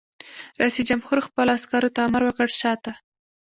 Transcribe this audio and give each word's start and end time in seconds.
رئیس 0.59 0.77
جمهور 0.89 1.17
خپلو 1.27 1.51
عسکرو 1.57 1.93
ته 1.95 1.99
امر 2.07 2.21
وکړ؛ 2.25 2.47
شاته! 2.59 2.91